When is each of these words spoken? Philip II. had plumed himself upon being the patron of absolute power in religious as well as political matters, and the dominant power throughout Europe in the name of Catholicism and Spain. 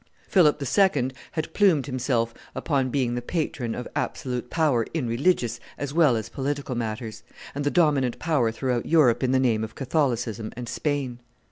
Philip 0.27 0.59
II. 0.63 1.11
had 1.33 1.53
plumed 1.53 1.85
himself 1.85 2.33
upon 2.55 2.89
being 2.89 3.13
the 3.13 3.21
patron 3.21 3.75
of 3.75 3.87
absolute 3.95 4.49
power 4.49 4.87
in 4.95 5.07
religious 5.07 5.59
as 5.77 5.93
well 5.93 6.15
as 6.15 6.27
political 6.27 6.73
matters, 6.73 7.21
and 7.53 7.63
the 7.63 7.69
dominant 7.69 8.17
power 8.17 8.51
throughout 8.51 8.87
Europe 8.87 9.21
in 9.23 9.29
the 9.31 9.39
name 9.39 9.63
of 9.63 9.75
Catholicism 9.75 10.51
and 10.57 10.67
Spain. 10.67 11.19